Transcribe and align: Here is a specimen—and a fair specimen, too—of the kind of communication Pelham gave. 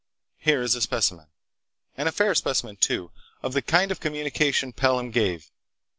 Here 0.39 0.63
is 0.63 0.73
a 0.73 0.81
specimen—and 0.81 2.09
a 2.09 2.11
fair 2.11 2.33
specimen, 2.33 2.77
too—of 2.77 3.53
the 3.53 3.61
kind 3.61 3.91
of 3.91 3.99
communication 3.99 4.73
Pelham 4.73 5.11
gave. 5.11 5.51